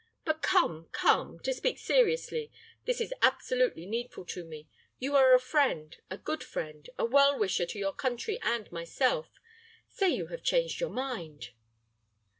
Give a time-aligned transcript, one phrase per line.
[0.25, 2.51] But come, come; to speak seriously,
[2.85, 7.37] this is absolutely needful to me you are a friend a good friend a well
[7.37, 9.29] wisher to your country and myself.
[9.89, 11.51] Say you have changed your mind."